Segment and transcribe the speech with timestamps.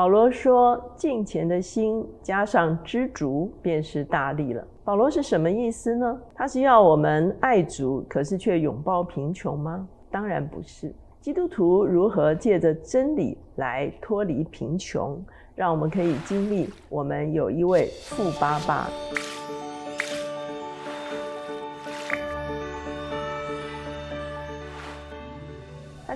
[0.00, 6.18] 保罗说：“敬虔的心加上知足，便是大力了。”保罗是什么意思呢？
[6.34, 9.86] 他是要我们爱足，可是却拥抱贫穷吗？
[10.10, 10.90] 当然不是。
[11.20, 15.22] 基督徒如何借着真理来脱离贫穷，
[15.54, 18.88] 让我们可以经历我们有一位富爸爸。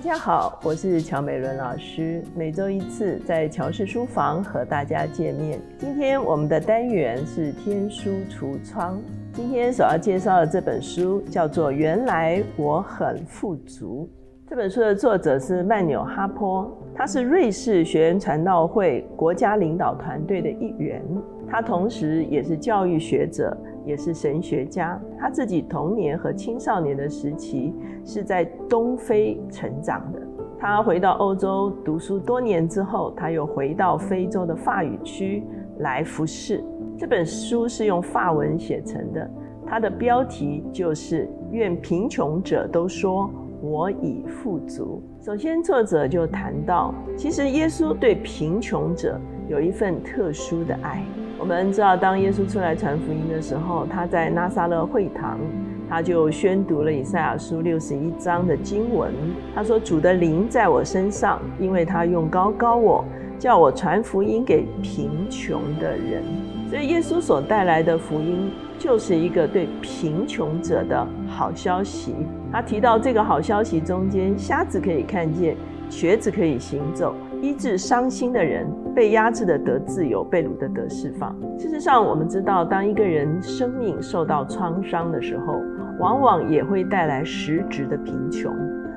[0.05, 5.59] 大家好，我是乔美伦老师，每周一次在乔氏书房和大家见面。
[5.79, 9.01] 今天我们的单元是天书橱窗。
[9.33, 14.07] 今天所要介绍的这本书叫做《原来我很富足》。
[14.47, 21.03] 这本书的作者是曼纽哈坡，他是瑞士学员传道会国家领导团队的一员，
[21.49, 25.01] 他同时也是教育学者，也是神学家。
[25.17, 27.73] 他自己童年和青少年的时期
[28.05, 30.21] 是在东非成长的。
[30.59, 35.43] 他回到欧洲读书多年之后，他又回到非洲的法语区
[35.79, 36.63] 来服侍。
[36.99, 39.27] 这本书是用法文写成的，
[39.65, 43.27] 它的标题就是“愿贫穷者都说”。
[43.65, 45.01] 我已富足。
[45.19, 51.03] 首先，作者就谈到，其实耶稣对贫穷者有一份特殊的爱。
[51.39, 55.39] 我们知道，当耶稣出来传福音的时候，他在拿撒勒会堂，
[55.89, 59.11] 他就宣读了以赛亚书六十一章的经文。
[59.55, 63.03] 他说：“主的灵在我身上，因为他用高高我，
[63.39, 66.23] 叫我传福音给贫穷的人。”
[66.69, 68.51] 所以，耶稣所带来的福音。
[68.77, 72.15] 就是一个对贫穷者的好消息。
[72.51, 75.55] 他提到这个好消息中间，瞎子可以看见，
[75.89, 81.35] 瘸子可以行走，医治伤心的人，被压制的得自由，被掳的得释放。
[81.57, 85.61] 事实上，我们知道，当一个人生命受到创伤的时候，
[85.99, 88.53] 往往也会带来实质的贫穷。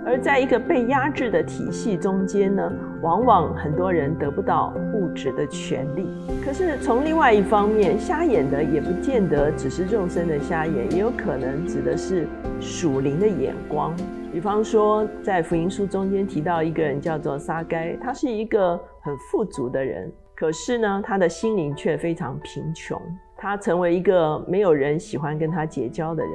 [0.08, 6.08] 而在一个被压制的体系中间呢，往往很多人得不到物质的权利。
[6.42, 12.26] 可是从另外一方面，瞎眼的也不见得只是肉身的瞎眼，也有可能指的是
[12.58, 13.94] 属灵的眼光。
[14.32, 22.98] 比方说，在福音书中间提到一个人叫做撒该，他是一个很富足的人，可是呢，他的心灵却非常贫穷，
[23.36, 26.32] 他成为一个没有人喜欢跟他结交的人。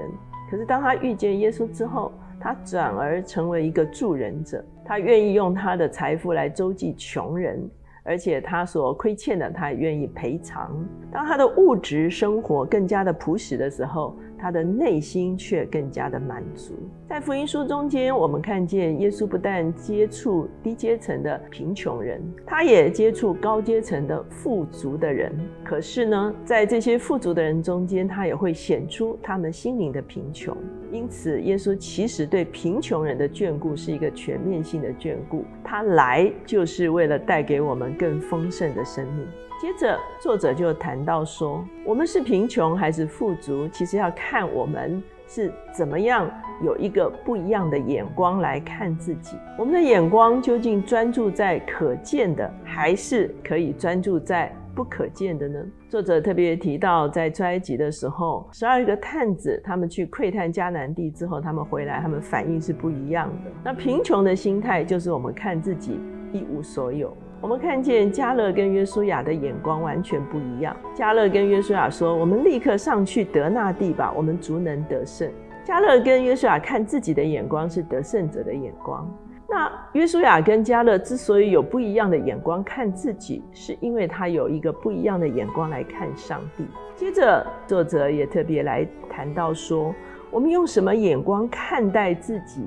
[0.52, 2.12] 可是当他遇见耶稣之后，
[2.44, 7.58] 他转而成为一个助人者，他愿意用他的财富来周济穷人，
[8.04, 10.78] 而且他所亏欠的，他也愿意赔偿。
[11.10, 14.18] 当他的物质生活更加的朴实的时候。
[14.44, 16.74] 他的内心却更加的满足。
[17.08, 25.32] 在福音书中间，我们看见耶稣不但接触低阶层的贫穷人，他也接触高阶层的富足的人。
[25.64, 30.58] 可是呢，在这些富足的人中间，他也会显出他们心灵的贫穷。
[30.92, 35.46] 因此，耶稣其实对贫穷人的眷顾是一个全面性的眷顾。
[35.64, 39.26] 他来就是为了带给我们更丰盛的生命。
[39.64, 46.30] 接着，作者就谈到说，我们是贫穷还是富足，其实要看我们是怎么样
[46.62, 49.38] 有一个不一样的眼光来看自己。
[49.58, 55.64] 我们的眼光究竟专注在可见的，还是可以专注在不可见的呢？
[55.88, 63.52] 作者特别提到，在出埃及的时候，十二个探子他们去窥探迦南地之后，他们回来，他们反应是不一样的。
[63.64, 66.02] 那贫穷的心态，就是我们看自己
[66.34, 67.16] 一无所有。
[67.44, 70.74] 我们看见加勒跟约书亚的眼光完全不一样。
[70.94, 75.30] 加勒跟约书亚说：“我们立刻上去得那地吧，我们足能得胜。”
[75.62, 79.06] 加勒跟约书亚看自己的眼光是得胜者的眼光。
[79.50, 86.66] 那约书亚跟加勒之所以有不一样的眼光看自己，是因为他有一个不一样的眼光来看上帝。
[86.96, 89.94] 接着，作者也特别来谈到说
[90.32, 92.64] ：“我们用什么眼光看待自己？”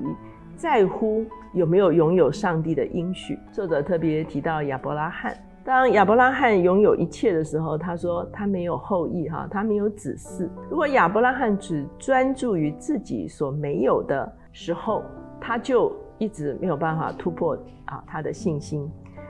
[0.55, 3.37] 在乎有没有拥有上帝的应许。
[3.51, 10.49] 作者特别提到亚伯拉罕，当亚伯拉罕拥有一切的时候，他说他没有后裔，哈，他没有子嗣。
[10.69, 15.03] 如果亚伯拉罕只专注于自己所没有的时候，
[15.39, 18.89] 他就一直没有办法突破啊他的信心。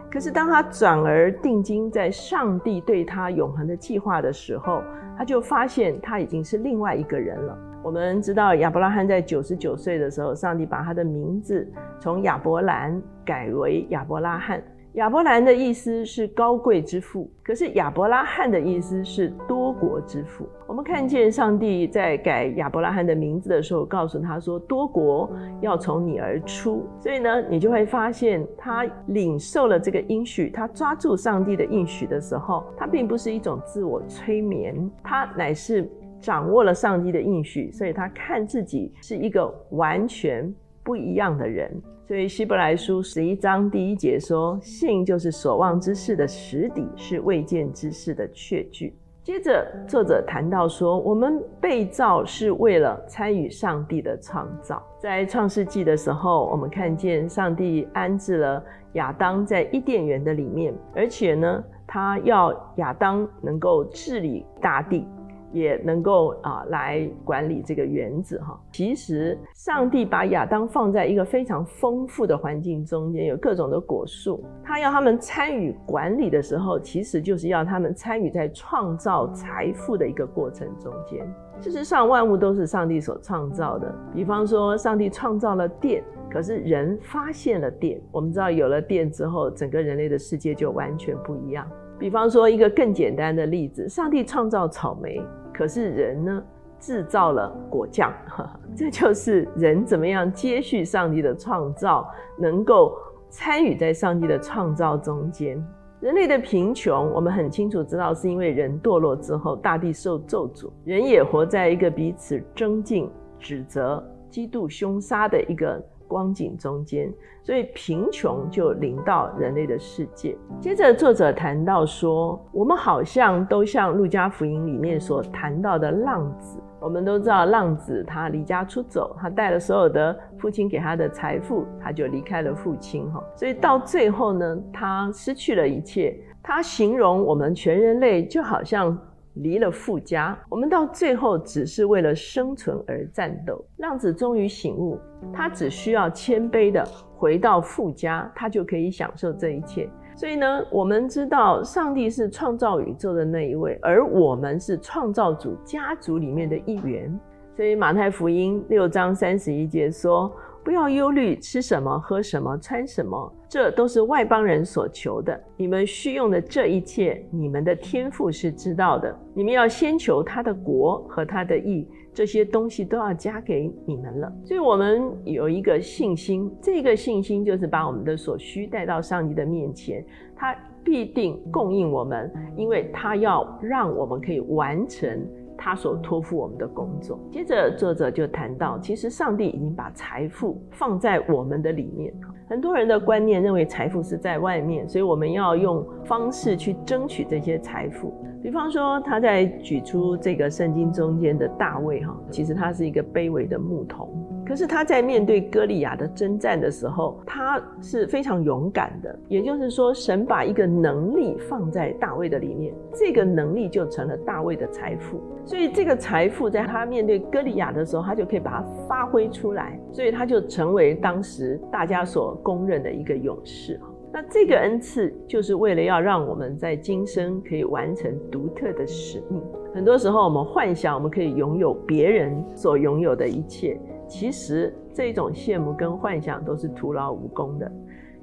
[0.09, 4.81] 可是当他转而定睛在上帝对他永恒的计划的时候，
[5.17, 7.58] 他就发现他已经是另外一个人了。
[7.84, 11.66] 我们知道亚伯拉罕在九十九岁的时候，上帝把他的名字
[12.00, 14.62] 从亚伯兰改为亚伯拉罕。
[14.94, 20.50] 亚伯兰的意思是高贵之父，可是亚伯拉罕的意思是多国之父。
[20.66, 25.30] 我们看见上帝在改亚伯拉罕的名字的时候，告诉他说多国
[25.62, 26.84] 要从你而出。
[27.00, 35.88] 所以呢，你就会发现他领受了这个应许，他抓住上帝的应许的时候，他并不是一种自我催眠，他乃是。
[36.19, 40.53] 掌握了上帝的应许，所以他看自己是一个完全
[40.84, 41.72] 不一样的人。
[42.05, 54.81] 所以希伯来书十一章第一节说：“信就是所望之事的实底，是未见之事的确据。”接着作者谈到说：“我们被造是为了参与上帝的创造。
[54.97, 58.63] 在创世纪的时候，我们看见上帝安置了
[58.93, 65.05] 亚当在伊甸园的里面，而且呢，他要亚当能够治理大地。”
[65.52, 68.59] 也能够啊来管理这个园子哈。
[68.72, 74.44] 其实上帝把亚当放在一个非常丰富的环境中间，有各种的果树。
[74.64, 81.26] 他要他们参与管理的时候，其实就是要他们参与在创造财富的一个过程中间。
[81.59, 83.94] 事实上，万物都是上帝所创造的。
[84.14, 88.00] 比方说，上帝创造了电，可是人发现了电。
[88.12, 91.68] 我们知道，有了电之后，整个人类的世界就完全不一样。
[91.98, 95.22] 比方说，一个更简单的例子，上帝创造草莓。
[95.52, 96.44] 可是人呢，
[96.80, 98.14] 制造了果酱，
[98.78, 102.08] 这就是人怎么样接续上帝的创造，
[102.38, 102.96] 能够
[103.30, 105.62] 参与在上帝的创造中间。
[106.08, 114.02] 人类的贫穷，我们很清楚知道，是因为人堕落之后，大地受咒诅，人也活在一个彼此争竞、指责、
[114.32, 115.84] 嫉妒、凶杀的一个。
[116.08, 117.14] 光景中间，
[117.44, 120.38] 所以贫穷就临到人类的世界。
[120.59, 126.59] 接着，作者谈到说，我们好像都像路加福音里面所谈到的浪子。
[126.80, 133.12] 我们都知道，浪子他离家出走，他带了所有的父亲给他的财富，他就离开了父亲。
[133.12, 136.16] 哈，所以到最后呢，他失去了一切。
[136.42, 138.98] 他形容我们全人类就好像。
[139.41, 143.63] 离了富家，我们到最后只是为了生存而战斗。
[143.78, 144.99] 浪子终于醒悟，
[145.34, 146.84] 他只需要谦卑的
[147.16, 149.89] 回到富家，他就可以享受这一切。
[150.16, 157.19] 所以呢，我们知道上帝是创造宇宙的那一位，而我们是创造主家族里面的一员。
[157.55, 160.31] 所以马太福音六章三十一节说。
[160.67, 165.41] 不要忧虑吃什么、喝什么、穿什么，这都是外邦人所求的。
[165.55, 169.17] 你们需用的这一切，你们的天赋是知道的。
[169.34, 174.29] 你们要先求他的国和他的义，这些东西都要加给你们了。
[174.43, 180.05] 所以，我们有一个信心，这个信心就是把我们的所需带到上帝的面前，
[180.35, 180.53] 他
[180.84, 185.25] 必定供应我们，因为他要让我们可以完成。
[185.58, 187.20] 他所托付我们的工作。
[187.32, 192.14] 接着，作者就谈到，其实上帝已经把财富放在我们的里面。
[192.48, 198.14] 很多人的观念认为财富是在外面，所以我们要用方式去争取这些财富。
[198.42, 204.09] 比方说，他在举出这个圣经中间的大卫，哈，其实他是一个卑微的牧童。
[204.47, 209.20] 可是他在面对歌利亚的征战的时候，他是非常勇敢的。
[209.28, 215.22] 也就是说，神把一个能力放在大卫的里面，这个能力就成了大卫的财富。
[215.44, 219.78] 所以这个财富在他面对歌利亚的时候，他就可以把它发挥出来。
[219.91, 223.78] 所以他就成为当时大家所公认的一个勇士。
[224.14, 229.41] 那这个恩赐就是为了要让我们在今生可以完成独特的使命。
[229.76, 233.78] 很多时候我们幻想我们可以拥有别人所拥有的一切。
[234.08, 237.72] 其实这种羡慕跟幻想都是徒劳无功的。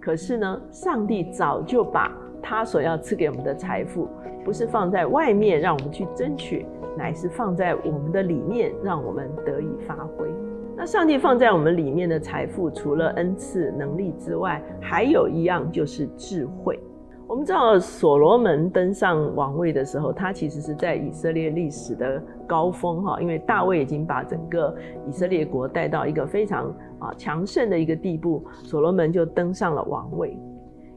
[0.00, 2.10] 可是呢，上帝早就把
[2.42, 4.08] 他所要赐给我们的财富，
[4.44, 6.66] 不是放在外面让我们去争取，
[6.96, 10.28] 乃是放在我们的里面，让我们得以发挥。
[10.76, 16.78] 那上帝放在我们里面的财富，除了恩赐能力之外，还有一样就是智慧。
[17.34, 24.72] 我们知道所罗门登上王位的时候，他其实是在以色列历史的高峰哈，因为大卫已经把整个
[25.08, 30.38] 以色列国带到一个非常啊强盛的一个地步，所罗门就登上了王位。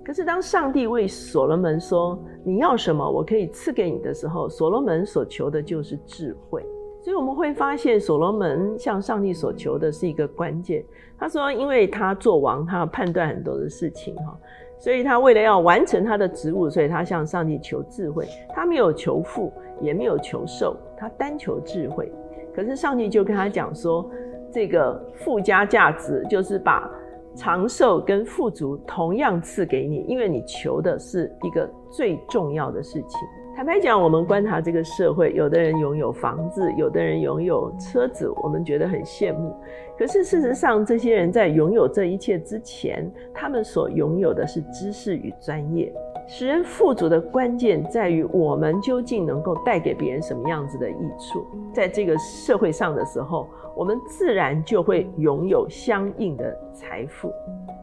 [0.06, 6.63] 可是当上帝为所罗门说你要什么，我可以赐给你的时候，所罗门所求的就是智慧。
[7.01, 10.86] 所以我们会发现，所罗门向上帝所求的是一个关键。
[11.17, 14.38] 他说，因为他做王，他要判断很多的事情哈。
[14.79, 18.27] 所以他为了要完成他的职务，所以他向上帝求智慧。
[18.50, 22.12] 他没有求富，也没有求寿，他单求智慧。
[22.55, 24.10] 可是上帝就跟他讲说，
[24.51, 26.89] 这个附加价值就是把
[27.36, 33.19] 长寿跟富足同样赐给你，因为你求的是一个最重要的事情。
[33.57, 39.51] 坦白讲，我们观察这个社会，有的人拥有房子，有的人拥有车子，我们觉得很羡慕。
[39.97, 45.91] 可是事实上，这些人在拥有这一切之前，他们所拥有的是知识与专业。
[46.27, 51.43] 使人富足的关键在于我们究竟能够带给别人什么样子的益处。
[51.73, 57.31] 在这个社会上的时候，我们自然就会拥有相应的财富。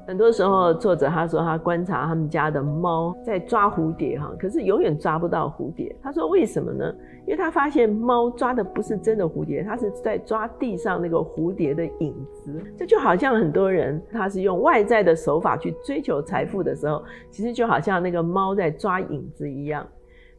[0.07, 5.95] 很多时候，作者他说他观察他们家的猫在抓蝴蝶哈，可是永远抓不到蝴蝶。
[6.03, 6.93] 他说为什么呢？
[7.27, 12.63] 因为他发现猫抓的不是真的蝴蝶，它是在抓地上那个蝴蝶的影子。
[12.77, 19.87] 这就好像很多人他是用外在的手法去追求财富的时候，其实就好像那个猫在抓影子一样。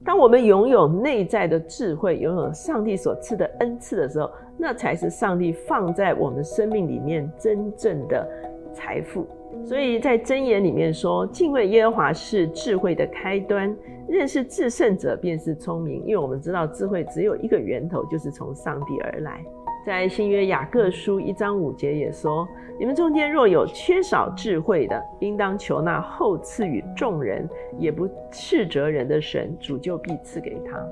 [0.06, 8.26] 当我们拥有内在的智慧，拥有上帝所赐的恩赐的时候，那才是上帝放在我们生命里面真正的
[8.72, 9.26] 财富。
[9.66, 13.76] 所以在箴言里面说，敬畏耶和华是智慧的开端，
[14.08, 16.04] 认识至圣者便是聪明。
[16.06, 19.44] 因为我们知道智慧只有一个源头，就是从上帝而来。
[19.86, 22.48] 在新约雅各书一章五节也说：
[22.80, 30.84] 你们中间若有缺少智慧的，应当求那后赐予众人，也不斥责人的神，主就必赐给他。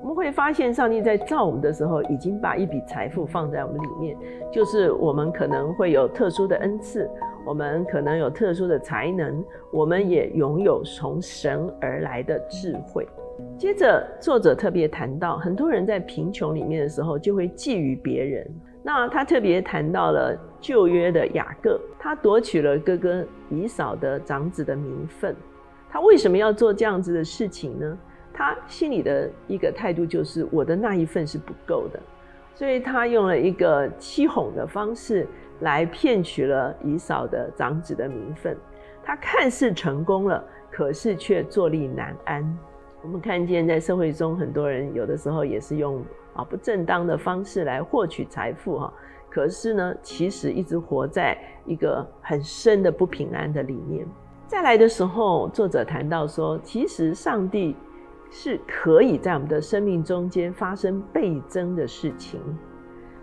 [0.00, 4.16] 我们会发现，上帝在造我们的时候，已经把一笔财富放在我们里面，
[4.52, 7.10] 就是我们可能会有特殊的恩赐。
[7.44, 13.04] 我们可能有特殊的才能，我们也拥有从神而来的智慧。
[13.58, 18.48] 接着，作者特别谈到，很多人在贫穷里面的时候，就会觊觎别人。
[18.84, 25.34] 那他特别谈到了旧约的雅各，他夺取了哥哥以扫的长子的名分。
[25.90, 27.98] 他为什么要做这样子的事情呢？
[28.32, 31.98] 他心里的一个态度就是，我的那一份是不够的，
[32.54, 35.26] 所以他用了一个欺哄的方式。
[35.62, 38.56] 来骗取了以扫的长子的名分，
[39.02, 42.58] 他看似成功了，可是却坐立难安。
[43.00, 46.02] 我们看见在社会中，很多人有的时候也是用
[46.34, 48.92] 啊不正当的方式来获取财富哈，
[49.30, 54.04] 可是呢，其实一直活在一个很深的不平安的里面。
[54.48, 57.76] 再来的时候，作者谈到说，其实上帝
[58.30, 62.40] 是可以在我们的生命中间发生倍增的事情。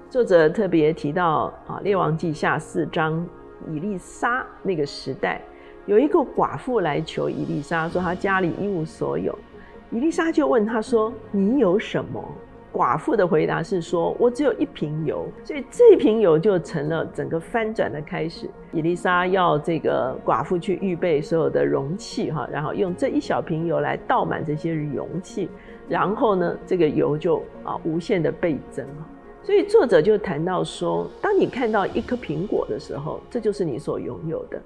[0.09, 3.27] 作者特别提到啊，《列王记下》四章，
[3.67, 5.41] 以丽莎那个时代，
[5.85, 9.37] 有一个寡妇来求以丽莎，说她家里一无所有。
[9.91, 12.23] 伊丽莎就问他说：“你有什么？”
[12.73, 18.49] 寡妇的回答是说：“我只有一瓶油。”所以这瓶油就成了整个翻转的开始。
[18.73, 25.47] 伊丽莎要这个寡妇去预备所有的容器哈，然后用这一小瓶油来倒满这些容器，
[25.87, 28.85] 然后呢，这个油就啊无限的倍增
[29.41, 34.61] 所以作者就谈到说，当你看到一颗苹果的时候，这就是你所拥有的。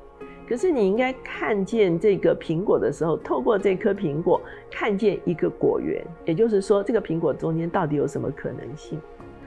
[0.50, 4.42] 可是你应该看见这个苹果的时候，透过这颗苹果
[4.72, 9.00] 看见一个果园，也就是说，这个苹果中间到底有什么可能性？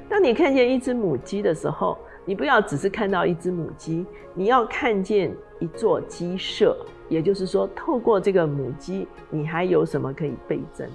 [0.09, 6.77] 当你看见一只母鸡的时候，你不要只是看到一只母鸡，你要看见一座鸡舍，
[7.09, 10.89] 也就是说，透过这个母鸡，你还有什么可以倍增？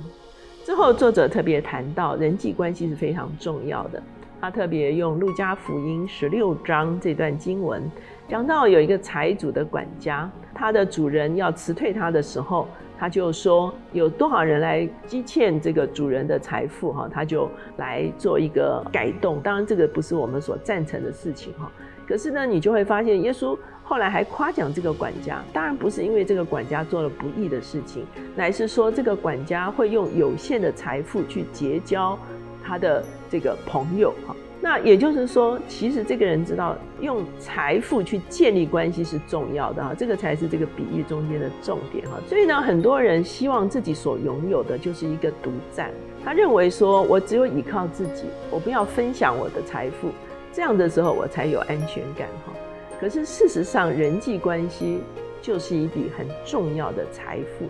[0.64, 4.02] 之后，作者特别谈到人际关系是非常重要的。
[4.40, 7.90] 他特别用《路加福音》十六章这段经文，
[8.28, 12.68] 讲到有一个财主的管家，他的主人要辞退他的时候，
[13.00, 19.42] 他就说有多少人来积欠这个主人的财富，哈，他就来做一个改动。
[19.42, 21.72] 当然，这个不是我们所赞成的事情，哈。
[22.08, 32.18] 可是呢，你就会发现，耶稣后来还夸奖这个管家，当然不是因为这个管家做了不义的事情，乃是说这个管家会用有限的财富去结交。
[32.64, 42.18] 他的这个朋友哈，那也就是说，其实这个人知道用财富去建立关系是重要的哈，这个才是这个比喻中间的重点哈。
[42.28, 45.92] 所以呢，很多人希望自己所拥有的就是一个独占，
[46.24, 50.10] 他认为说我只有依靠自己，我不要分享我的财富，
[50.52, 52.54] 这样的时候我才有安全感哈。
[53.00, 55.00] 可是事实上，人际关系
[55.42, 57.66] 就是一笔很重要的财富。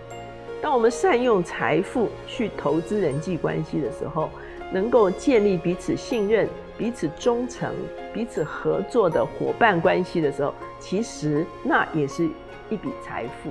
[0.60, 4.30] 当我们善用财富去投资人际关系的时候，
[4.72, 7.72] 能够建立彼此信任、彼此忠诚、
[8.12, 12.28] 彼此合作的伙伴关系的时候，其实那也是
[12.70, 13.50] 一笔财富。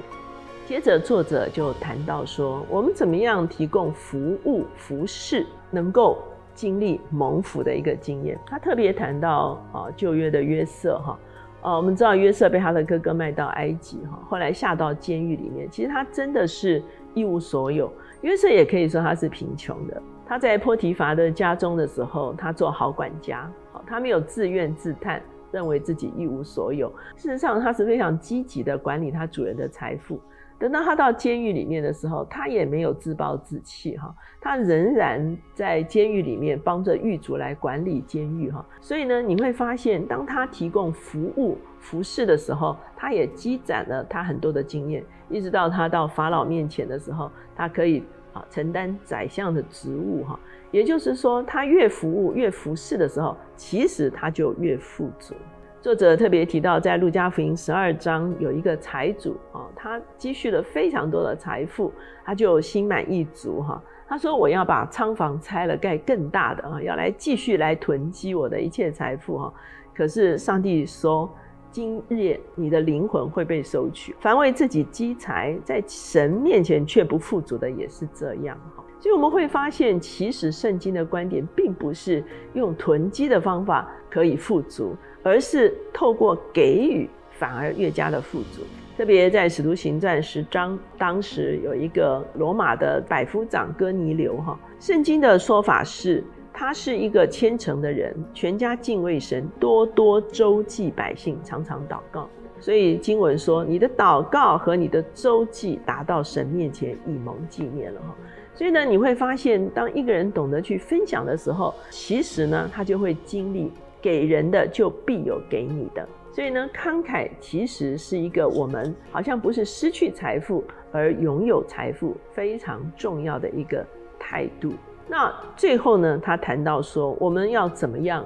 [0.66, 6.18] 接着，作者就谈到说，我们怎么样提供服务、服饰，能够
[6.54, 8.38] 经历蒙福的一个经验。
[8.46, 11.20] 他特别谈到啊，旧约的约瑟哈，
[11.62, 16.84] 呃，我们知道约瑟被他的哥哥卖到埃及哈，后来下到监狱里面，其实他真的是
[17.14, 17.90] 一无所有。
[18.20, 20.02] 约瑟也可以说他是贫穷的。
[20.28, 26.92] 他在波提乏的家中的时候，他做好管家，好，他没有自怨自叹，认为自己一无所有。
[27.16, 30.20] 事实上，他是非常积极的管理他主人的财富。
[30.60, 38.66] 等到他到监狱里面的时候，他也没有自暴自弃哈，他仍然在监狱里面帮着狱卒来管理监狱哈。
[38.82, 48.04] 所以呢，你会发现，当他提供服务服侍的时候，他也积攒了他很多的经验，一直到他到法老面前的时候，他可以
[48.38, 50.40] 啊承担宰相的职务哈。
[50.72, 55.34] 也就是说，他越服务越服侍的时候，其实他就越富足。
[55.80, 61.94] 作者特别提到，在路加福音十二章有一个财主啊，他积蓄了非常多的财富，
[62.26, 63.82] 他就心满意足哈。
[64.10, 69.54] 他说：“我要把仓房拆了，盖更大的啊，要来继续来囤积我的一切财富哈。”
[69.96, 71.30] 可是上帝说
[71.78, 74.16] ：“今夜你的灵魂会被收取。
[74.20, 82.24] 凡为自己积财，在神面前却不富足的，也是这样哈。”所以我们会发现，其实圣经的观点并不是
[82.56, 88.64] 用囤积的方法可以富足，而是透过给予反而越加的富足。
[88.98, 96.24] 特别在使徒行传十章，当时有一个罗马的百夫长哥尼流，哈，圣经的说法是，
[96.60, 102.28] 他是一个虔诚的人，全家敬畏神，多多周济百姓，常常祷告。
[102.60, 108.16] 所以经文说，你的祷告和你的周济达到神面前，以蒙纪念了，哈。
[108.56, 113.72] 所以呢，你会发现，当一个人懂得去分享的时候，其实呢，他就会经历
[114.02, 116.10] 给人的就必有给你的。
[116.32, 123.86] 所以呢，慷慨其实是一个我们好像不是失去财富而拥有财富非常重要的一个
[124.18, 124.74] 态度。
[125.08, 128.26] 那最后呢，他谈到说，我们要怎么样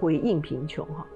[0.00, 0.84] 回应贫穷？
[0.86, 1.06] 哈，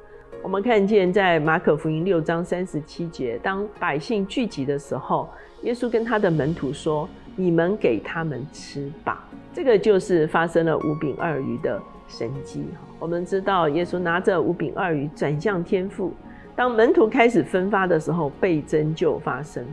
[0.42, 5.28] 我们看见在马可福音六章三十七节，当百姓聚集的时候，
[5.62, 7.08] 耶稣跟他的门徒说。
[7.40, 12.80] 你们给他们吃吧，这个就是发生了五饼二鱼的神迹哈。
[12.98, 16.12] 我们知道，耶稣拿着五饼二鱼转向天父，
[16.56, 19.64] 当门徒开始分发的时候，倍增就发生。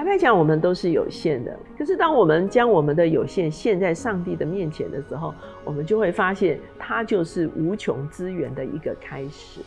[0.00, 9.60] 坦白讲，我们都是有限的，可是当我们将我们的有限献在上帝的面前的时候，我们就会发现，它就是无穷资源的一个开始。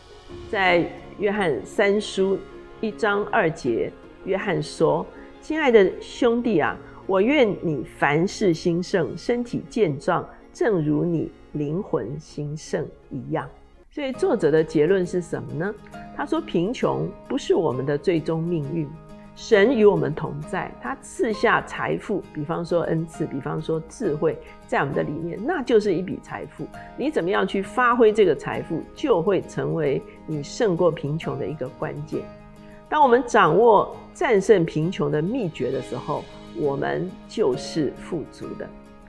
[0.50, 2.36] 在约翰三书
[2.80, 3.92] 一章二节，
[4.24, 5.06] 约翰说
[5.40, 6.76] ：“亲爱的兄弟啊。”
[7.06, 13.48] 我愿你凡事兴盛，身体健壮，正如你灵魂兴盛一样。
[13.88, 15.72] 所以作者的结论是什么呢？
[16.16, 18.88] 他说：贫穷不是我们的最终命运，
[19.36, 26.66] 神与我们同在，他赐下财富，比方说恩赐，比方说智慧，在我们的里面，那就是一笔财富。
[26.96, 32.20] 你怎么样去发挥这个财富，就会成为你胜过贫穷的一个关键。
[32.88, 36.24] 当我们掌握战胜贫穷的秘诀的时候，
[36.56, 38.68] 我们就是富足的。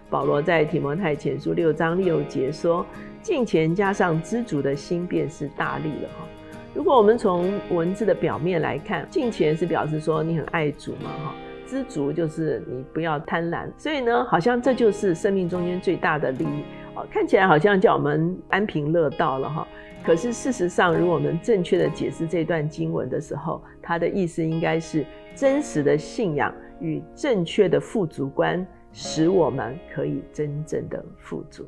[0.10, 2.84] 保罗在提摩太前书六章六节说
[3.22, 6.26] ：“敬钱加上知足的心，便是大利了。”哈，
[6.76, 11.36] 如果我们从文字的表面来看，敬钱是表示说你很爱主嘛，哈，
[11.66, 13.66] 知足就是你不要贪婪。
[13.78, 16.64] 所以呢，好像这就是生命中间最大的利益。
[16.94, 19.66] 哦，看起来好像叫我们安贫乐道了，哈。
[20.04, 26.54] 可是事实上，如果我们正确的解释这段经文的时候，它的意思应该是真实的信仰。
[26.82, 31.66] 与正确的富足观，使我们可以真正的富足。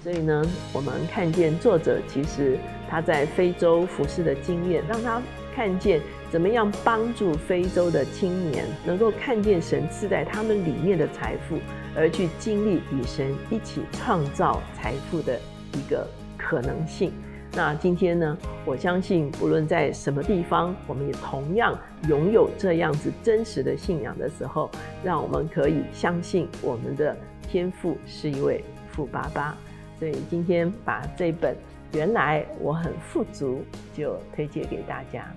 [0.00, 2.56] 所以呢，我们看见作者其实
[2.94, 5.20] 他在非洲服侍的经验，让他
[5.52, 11.58] 看见怎么样帮助非洲的青年能够看见神赐在他们里面的财富，
[11.96, 15.36] 而去经历与神一起创造财富的
[15.72, 16.06] 一个
[16.38, 17.12] 可能性。
[17.52, 18.38] 那今天呢？
[18.64, 21.76] 我相信，不论在什么地方，我们也同样
[22.08, 24.70] 拥有这样子真实的信仰的时候，
[25.02, 29.58] 让我们可以相信我们的天父是一位富爸爸。
[29.98, 31.54] 所以今天把这本
[31.94, 33.64] 《原来我很富足》
[33.96, 35.32] 就推荐给大家。